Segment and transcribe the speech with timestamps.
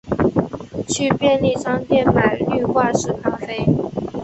[0.89, 3.63] 去便利商店买滤掛式咖啡